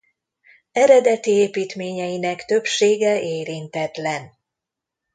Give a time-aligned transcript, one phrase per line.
[0.71, 4.33] Eredeti építményeinek többsége érintetlen.